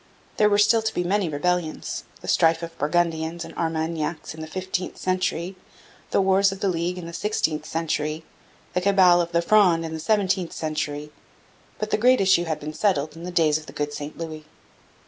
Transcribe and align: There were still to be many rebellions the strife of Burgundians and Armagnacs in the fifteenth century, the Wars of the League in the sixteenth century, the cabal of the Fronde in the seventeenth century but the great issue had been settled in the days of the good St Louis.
There 0.37 0.49
were 0.49 0.57
still 0.57 0.81
to 0.81 0.93
be 0.95 1.03
many 1.03 1.29
rebellions 1.29 2.05
the 2.21 2.27
strife 2.27 2.63
of 2.63 2.75
Burgundians 2.79 3.45
and 3.45 3.53
Armagnacs 3.53 4.33
in 4.33 4.41
the 4.41 4.47
fifteenth 4.47 4.97
century, 4.97 5.55
the 6.09 6.19
Wars 6.19 6.51
of 6.51 6.59
the 6.59 6.69
League 6.69 6.97
in 6.97 7.05
the 7.05 7.13
sixteenth 7.13 7.67
century, 7.67 8.23
the 8.73 8.81
cabal 8.81 9.21
of 9.21 9.31
the 9.31 9.43
Fronde 9.43 9.85
in 9.85 9.93
the 9.93 9.99
seventeenth 9.99 10.53
century 10.53 11.11
but 11.77 11.91
the 11.91 11.97
great 11.99 12.19
issue 12.19 12.45
had 12.45 12.59
been 12.59 12.73
settled 12.73 13.15
in 13.15 13.25
the 13.25 13.29
days 13.31 13.59
of 13.59 13.67
the 13.67 13.73
good 13.73 13.93
St 13.93 14.17
Louis. 14.17 14.43